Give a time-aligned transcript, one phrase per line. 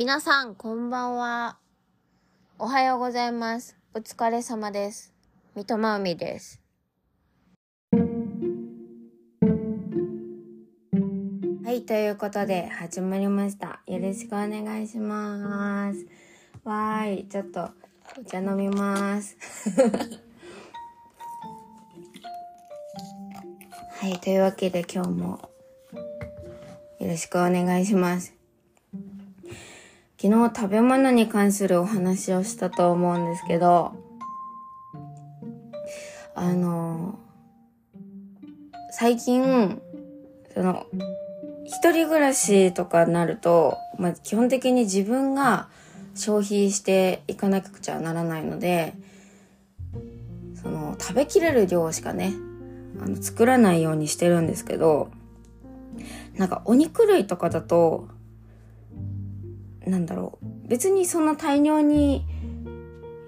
[0.00, 1.58] 皆さん、こんばんは。
[2.58, 3.76] おはようございます。
[3.92, 5.12] お疲れ様です。
[5.54, 6.58] 三笘海です。
[7.92, 7.98] は
[11.70, 13.82] い、ということで、始まりました。
[13.86, 16.06] よろしくお願いします。
[16.64, 17.68] わーい、ちょっと、
[18.18, 19.36] お茶飲みます。
[24.00, 25.50] はい、というわけで今日も、
[27.00, 28.39] よろしくお願いします。
[30.22, 33.94] 昨日食べ物に関するお話をしたと思うんですけど、
[36.34, 37.18] あの、
[38.90, 39.80] 最近、
[40.52, 40.84] その、
[41.64, 45.70] 一人暮らしとかになると、まあ、基本的に自分が
[46.14, 48.92] 消費していかなくちゃならないので、
[50.60, 52.34] その、食べきれる量しかね、
[53.02, 55.10] あの、作らないようにしてるんですけど、
[56.36, 58.08] なんかお肉類とかだと、
[59.86, 60.68] なんだろう。
[60.68, 62.26] 別にそんな大量に、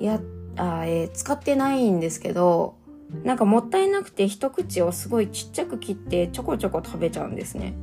[0.00, 0.20] や、
[0.56, 2.76] あえー使ってないんですけど、
[3.24, 7.74] なんかもったいなくて一口をすごいちっちゃく切ってちょこちょこ食べちゃうんですね。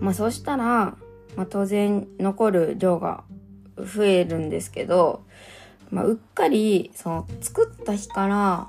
[0.00, 0.96] まあそうしたら、
[1.36, 3.24] まあ当然残る量が
[3.76, 5.24] 増えるんですけど、
[5.90, 8.68] まあうっかり、その作った日から、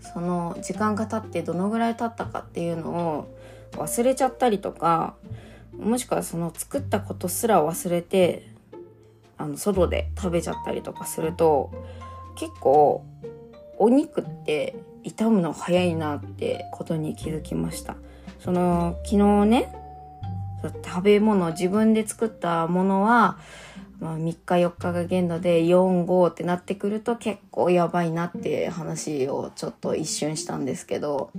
[0.00, 3.36] その時間が経ってどのぐらい経ったかっていうのを
[3.72, 5.14] 忘れちゃったりとか、
[5.76, 8.48] もしくはその作ったことすら忘れて
[9.38, 11.70] あの外で食べちゃったりとかすると
[12.36, 13.04] 結構
[13.78, 17.96] お肉って傷むの早いなってことに気づきました。
[18.38, 19.74] その昨日ね
[20.84, 23.38] 食べ物自分で作ったものは、
[23.98, 31.30] まあ、3日4日が限度で45ってなってくると結構やばいなって話をちょっと一瞬したんですけど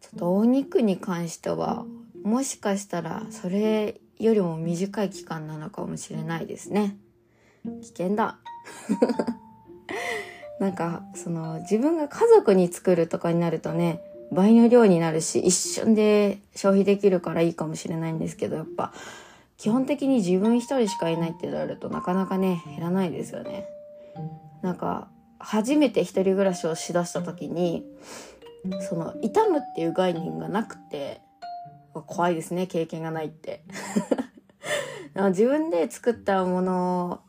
[0.00, 1.84] ちょっとお肉に関しては
[2.24, 6.96] もしかしたらそれよりも短い期間なのかもしれないですね。
[7.64, 8.38] 危険だ。
[10.60, 18.92] なんか、その自分が家族に作るとかになるとね、倍の量になるし、一瞬で消費できるからいいかもしれないんですけど、やっぱ、
[19.56, 23.66] 基本的に自分一人しかいないってなるとなかなかね、減らないですよね。
[24.62, 25.08] なんか、
[25.38, 27.86] 初めて一人暮らしをしだした時に、
[28.88, 31.22] その、傷むっていう概念がなくて、
[31.94, 33.64] 怖いですね経験がないって。
[35.30, 37.20] 自分で作ったもの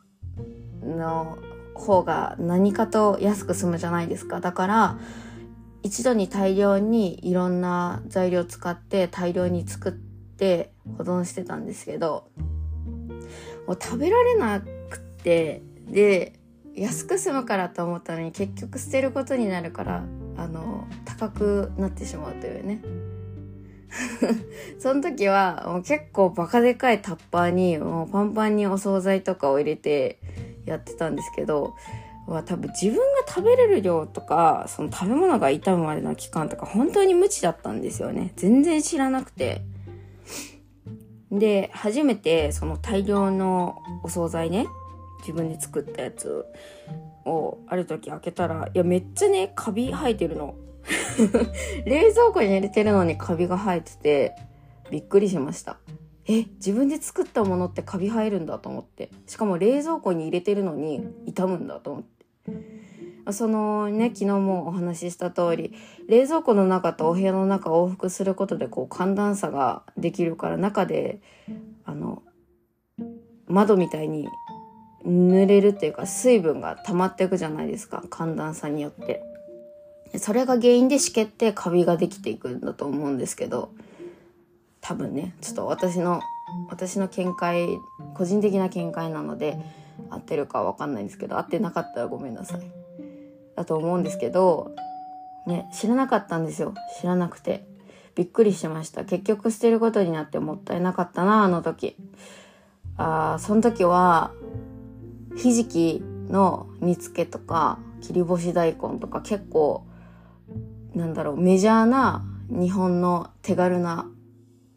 [0.82, 1.38] の
[1.74, 4.40] 方が何かと安く済むじゃないですか。
[4.40, 4.98] だから
[5.82, 12.28] 一度に大量にいろんな材料使って大量に作って保存してたんですけど
[13.66, 16.38] もう食べられなくってで
[16.74, 20.04] 安く済むからと思ったのに結局捨てることになるから
[20.36, 22.80] あの高くなってしまうというね。
[24.78, 30.18] その時はもう結構バカでかいタッパーにもうパンパンにお惣菜とかを入れて
[30.64, 31.74] やってたんですけど、
[32.26, 38.32] は多分自分が食べれる量とか、その食べ物が傷むまでの期間とか本当に無知だったんですよね。
[38.36, 39.62] 全然知らなくて。
[41.30, 44.66] で、初めてその大量のお惣菜ね、
[45.20, 46.44] 自分で作ったやつ
[47.24, 50.54] をある時開けたら、いやめっちゃね、カビ生えてるの。
[51.84, 54.36] 冷蔵庫に入れてるのにカビが生えてて
[54.90, 55.78] びっくりしました。
[56.26, 59.10] え自分で作ったものってカビ生えるんだと思って。
[59.26, 62.22] しかも冷蔵庫に入れてるのに傷むんだと思って。
[63.30, 65.72] そのね昨日もお話しした通り
[66.08, 71.20] 冷蔵庫の中とお部屋の中往復することでこう寒暖差ができるから中で
[71.84, 72.24] あの
[73.46, 74.28] 窓みたいに
[75.06, 78.02] 濡れるっていうか水分が溜まっていくじゃないですか。
[78.08, 79.22] 寒暖差によって。
[80.18, 83.72] それが原因で湿気ってカビができていくんだと思うんですけど、
[84.80, 86.20] 多分ね、ちょっと私の、
[86.68, 87.78] 私の見解、
[88.14, 89.58] 個人的な見解なので、
[90.10, 92.60] 合ってるかわかんないんですけど、合ってなかったらごめんなさい。
[93.56, 94.74] だと思うんですけど、
[95.46, 96.74] ね、知らなかったんですよ。
[97.00, 97.66] 知らなくて。
[98.14, 99.04] びっくりしました。
[99.04, 101.96] 結局捨てることになってもったいなかったな、あの時。
[102.96, 104.32] あーその時は、
[105.36, 109.86] ひじきの煮付けとか、切り干し大根とか結構、
[110.94, 114.06] なんだろう、メジャーな日本の手軽な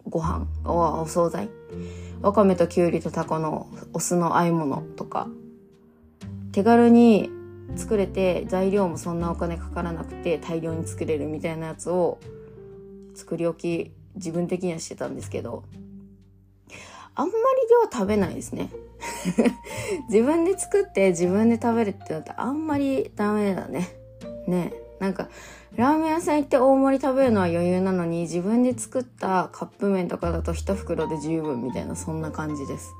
[0.07, 1.49] ご飯、おお惣菜。
[2.21, 5.27] わかめときゅうりとタコのお酢の和え物とか。
[6.51, 7.29] 手軽に
[7.75, 12.19] 作れて材料もそんなお金かからなくて大量に作れるみたいなやつを
[13.13, 15.63] 作り置き自分的にはしてたんですけど、
[17.15, 17.37] あんまり
[17.69, 18.69] 量食べないですね。
[20.09, 23.89] 自分で作って自分で食べるってなったらあんまりダメだね。
[24.47, 25.29] ねなんか、
[25.75, 32.93] ラーメン屋さん行って大盛り食べるのは余裕なのに自分で作ったカップ麺とかだと一袋で十分みたいなそんな感じです。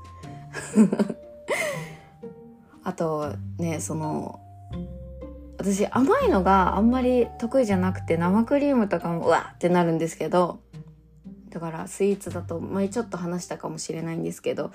[2.84, 4.40] あとねその
[5.58, 10.60] 私甘いのがあんまり得意じゃなくて生クリームとかもうわってなるんですけど
[11.48, 14.70] だからスイーツだと前ちょっと話したかもしれないんですけど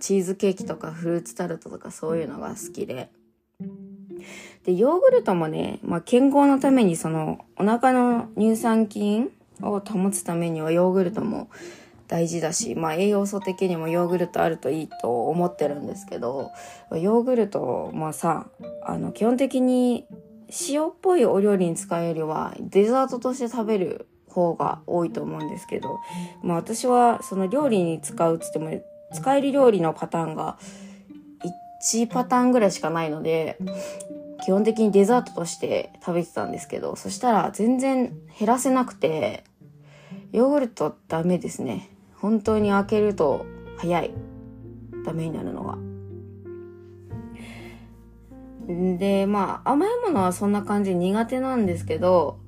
[0.00, 3.10] チーズケーキとかフルーツタルトとかそういうのが好きで。
[4.64, 9.30] でヨーグルトもね、まあ、健康のためにそのお腹の乳酸菌
[9.60, 11.48] を保つためにはヨーグルトも
[12.08, 16.50] 大事だし、まあ、栄養素的にもヨーグルトあるといいと思ってるんですけど
[16.90, 18.46] ヨーグルトもさ
[18.84, 20.06] あの基本的に
[20.68, 26.00] 塩っぽいお料理に使うよりはデザートとして食べる方が多いと思うんですけど、
[26.42, 28.82] まあ私はその料理に使うっつっても
[29.12, 30.58] 使える料理のパターンが
[31.82, 33.58] 1パターンぐらいしかないので、
[34.44, 39.44] 基本的にデザートとして食べてたんですけど、そしたら全然減らせなくて、
[40.32, 41.90] ヨーグルトダメですね。
[42.16, 43.46] 本当に開けると
[43.78, 44.14] 早い。
[45.04, 45.78] ダメになるのが。
[48.98, 52.38] で、まあ甘いものはそんな感じ苦手なんですけど、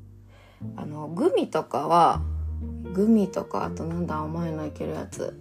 [0.77, 2.23] あの、グミとかは、
[2.93, 5.39] グミとか、あとなんだ甘いのいけるやつ。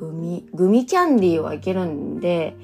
[0.00, 2.56] グミ、グミキャンディーはいけるんで、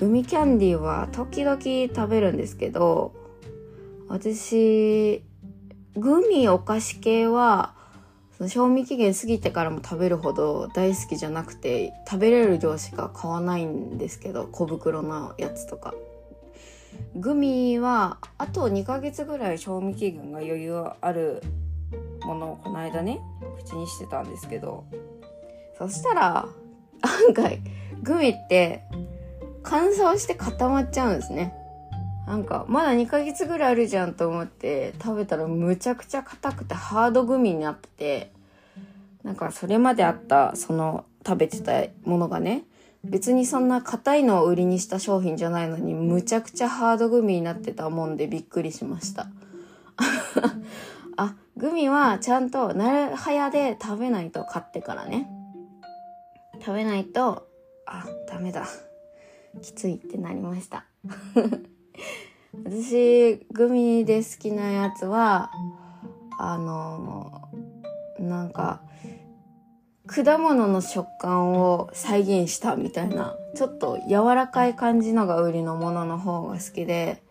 [0.00, 3.12] グミキャンディーは時々食べるんですけど、
[4.08, 5.22] 私、
[5.96, 7.74] グミお菓子系は、
[8.38, 15.92] その賞味期限過ぎてからも食べるほど大好きじゃなくて、食べれる量しか買わないんですけど、小袋のやつとか。
[17.16, 21.42] グミはあと2ヶ月ぐらい賞味期限が余裕ある
[22.22, 23.20] ものをこの間ね
[23.64, 24.84] 口にしてたんですけど
[25.78, 26.48] そしたら
[27.00, 27.60] 案外
[28.02, 28.84] グミって
[29.62, 31.54] 乾燥して固まっちゃうんですね。
[32.26, 38.32] なんかまだ2ヶ月ぐらいあるじゃんと思って食べたらむちゃくちゃ硬くてハードグミになってて
[39.22, 42.64] なんかそれまであったその食べてたものがね
[43.04, 49.26] 別にそんな硬いのを売りにした商品じゃないのにむちゃくちゃハードグミになってたもんでびっくりしました。
[51.16, 55.28] あグミはちゃんとなるはやで食べないと買ってからね。
[56.64, 57.48] 食べないと
[57.86, 58.66] あダメだ
[59.60, 60.86] きついってなりました
[62.64, 65.50] 私グミで好きなやつは
[66.38, 67.48] あの
[68.18, 68.80] なんか
[70.06, 77.22] 果物の食感を再現したみたいな、ちょっと柔らかい感じのが売りのものの方が好きで、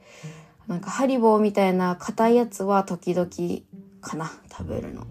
[0.67, 3.29] なんかハリボーみたいな硬いやつは時々
[4.01, 5.03] かな、食べるの。
[5.03, 5.05] っ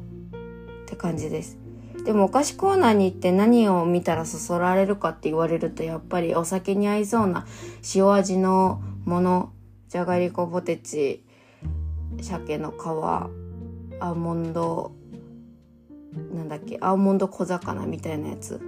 [0.87, 1.62] て感じです。
[2.05, 7.47] でもお菓子コーナーに行って何を見たらそそられるかって言われるとやっぱりお酒に合いそうな
[7.95, 9.53] 塩味のもの、
[9.89, 11.25] じゃがりこポテチ、
[12.21, 12.75] 鮭の皮、
[14.01, 14.93] アーモンド、
[16.35, 18.61] なんだっけ、アーモンド小魚みたいなやつ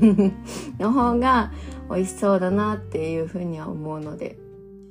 [0.78, 1.52] の方が
[1.90, 4.38] 美味しそうだなっていうふうには思うので、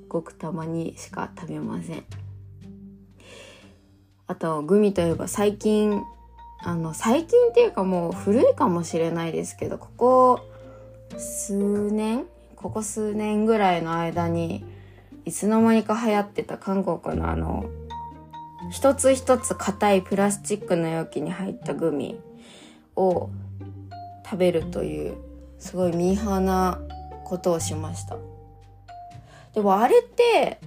[0.07, 2.03] ごくたまにしか食べません。
[4.27, 6.03] あと、グミといえば最近、
[6.63, 10.39] あの、最近っていうかもう古いかもしれないですけど、ここ
[11.17, 12.25] 数年
[12.61, 14.63] ここ数年ぐらいの間に、
[15.25, 17.65] いつの間にか流行ってた韓国のあの、
[18.71, 22.19] 一つ一つ硬いプラスチックの容器に入ったグミ
[22.95, 23.29] を
[24.23, 25.17] 食べるという
[25.57, 26.79] すごいミーハーな
[27.25, 28.17] ことをしました。
[29.53, 30.59] でもあれって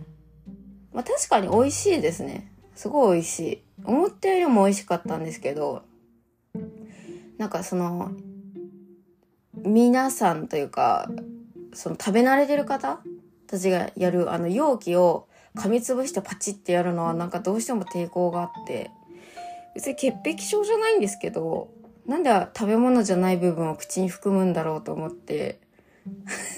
[0.93, 2.53] まあ確かに美味しいですね。
[2.75, 3.63] すごい美味しい。
[3.85, 5.83] 思ったよりも美味しかったんですけど
[7.39, 8.13] なんかその
[9.55, 11.11] 皆さんというか
[11.73, 13.01] その食べ慣れてる方
[13.47, 18.91] たちがやるあの容器を噛みつぶしてパチってやるのはなんかどうしても抵抗があって、
[19.75, 21.69] 別に潔癖症じゃないんですけど、
[22.07, 25.61] なんで食べ物じゃない部分を口に含むんだろうと思って、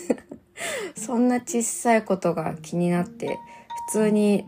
[0.97, 3.39] そんな小さいことが気になって、
[3.91, 4.47] 普通に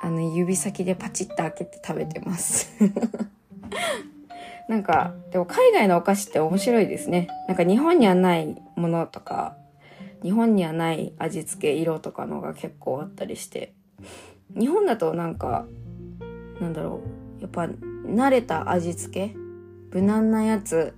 [0.00, 2.72] あの指先でパチッと開けて食べてます。
[4.68, 7.28] なんか、でも海外のお菓子って面白いですね。
[7.48, 9.56] なんか日本にはないものとか、
[10.22, 13.72] 日本にはない味付け、色とかのが結構あったりして、
[14.58, 15.66] 日本だとなんか
[16.60, 17.00] なんだろ
[17.38, 17.42] う。
[17.42, 19.36] やっぱ慣れた味付け？
[19.92, 20.94] 無難なやつ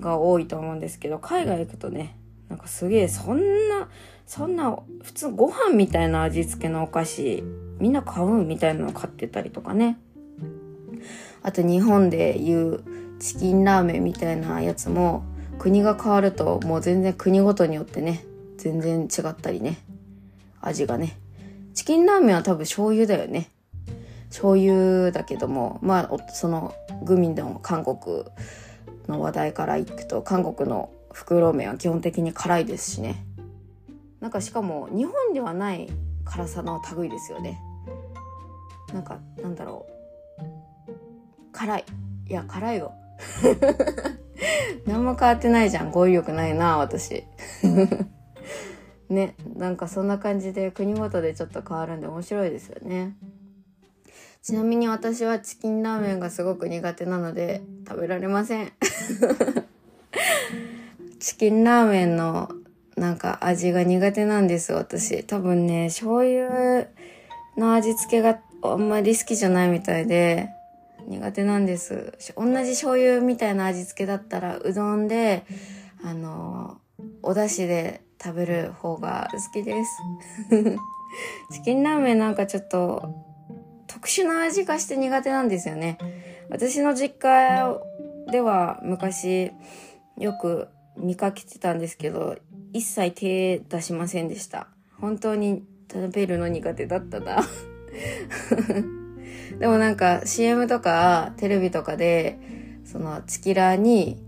[0.00, 3.88] が多いと思うんですけど海外行くとねなんかすげえそんな
[4.26, 7.44] そんな普通ご飯みたいな味付けのお菓子
[7.78, 9.98] みんな買うみたいなの買ってたりとかね
[11.42, 12.82] あと日本でいう
[13.18, 15.24] チキンラーメンみたいなやつも
[15.58, 18.24] 国が変わるともう全然国ごとによってね
[18.56, 19.78] 全然違ったりね
[20.60, 21.18] 味がね
[21.76, 23.50] チキンラーメンは多分醤油だよね。
[24.30, 28.24] 醤油だけども、まあ、そのグミの韓国
[29.08, 33.26] の話題からいくと、韓国の袋麺は基本的に辛いですしね。
[34.20, 35.90] なんかしかも日本ではない
[36.24, 37.60] 辛さの類ですよね。
[38.92, 39.92] なんか、なんだろう。
[41.52, 41.84] 辛い。
[42.28, 42.92] いや、辛いよ。
[44.86, 45.90] 何も変わってないじゃん。
[45.90, 47.24] 語彙力ないな、私。
[49.08, 53.16] ね、なんかそんな感じで国ごとでちょっと変わるんで面白いですよね。
[54.42, 58.72] ちなみに私はチキンラーメンがすごく苦手なので食べられません。
[61.18, 62.50] チキンラーメンの
[62.96, 65.24] なんか味が苦手なんです、私。
[65.24, 66.86] 多分ね、醤油
[67.56, 68.38] の味付けが
[68.72, 70.50] あんまり好きじゃないみたいで、
[71.06, 72.12] 苦手なんです。
[72.36, 75.44] 同じ醤油みたいな味付けだったら、うどんで、
[76.04, 76.78] あの、
[77.22, 79.90] お出汁で食べる方が好きです。
[81.52, 83.08] チキンラーメンなんかちょっと
[83.86, 85.98] 特殊な味がして苦手なんですよね。
[86.50, 87.80] 私の実家
[88.30, 89.52] では昔
[90.18, 92.36] よく見かけてたんですけど、
[92.72, 94.68] 一切手出しませんでした。
[95.00, 97.42] 本当に食べるの苦手だったな。
[99.58, 102.38] でもなんか CM とかテレビとかで、
[102.84, 104.22] そのチキラーに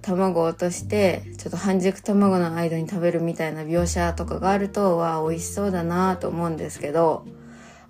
[0.00, 7.26] 卵を落として、ちょっと半熟卵の間に食べるみたいな描写とかがあると、は美味しそうだなと思うんですけど、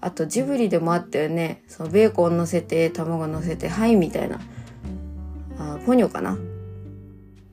[0.01, 1.63] あとジブリでもあったよね。
[1.69, 4.41] そのベーコン乗せて、卵乗せて、はいみたいな。
[5.59, 6.37] あ、ポニョかな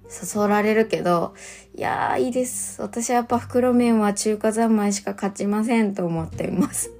[0.09, 1.35] 誘られるけど、
[1.75, 2.81] いやーいいです。
[2.81, 6.91] 私はやっぱ袋麺は中華三昧しか勝ちませんと思っています。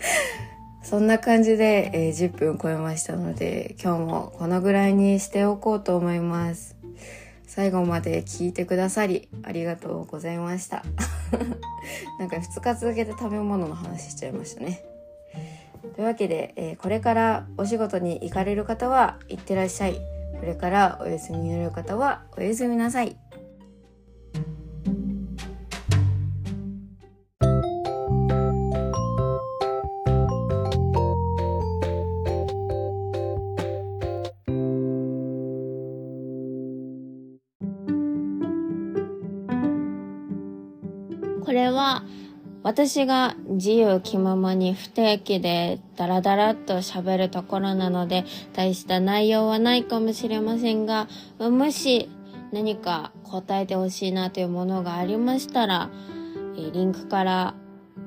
[0.82, 6.76] そんな感じで、えー、10分超えましたので、今日もこのぐらいにしておこうと思います。
[7.46, 10.84] 最後まで聞いてくださりありがとうございました。
[12.18, 14.84] なんか2日続けて食べ物の話しちゃいましたね。
[15.96, 19.94] というわけで、えー、これからお仕事に行かれる方は行ってらっしゃい。
[20.38, 23.16] これからお休みになる方はおやすみなさい。
[41.44, 42.04] これは
[42.62, 52.10] 私が自由気ままに不定期でダラダラっと喋るところなので大した内容はないかもしれませんが、もし
[52.52, 55.90] 何か答えてほしいなというものがありましたら、
[56.54, 57.54] リンクから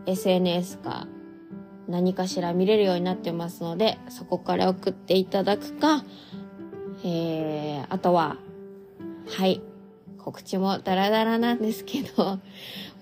[0.05, 1.07] SNS か
[1.87, 6.03] 何かしら見れるようになってますので、そこから送っていただくか、
[7.03, 8.37] えー、あとは、
[9.27, 9.61] はい、
[10.17, 12.39] 告知もダラダラなんですけど、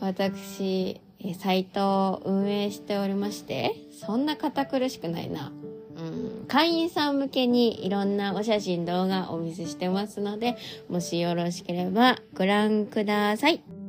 [0.01, 0.99] 私、
[1.39, 5.51] サイトを運営しておりまして、そんな堅苦しくないな。
[5.95, 10.57] うん、会員さん向けにいろんなお写真動画お見せしてますので、
[10.89, 13.80] もしよろしければご覧ください。